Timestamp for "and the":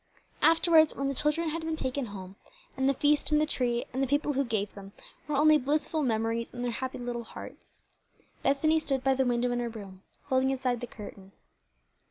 2.75-2.95, 3.31-3.45, 3.93-4.07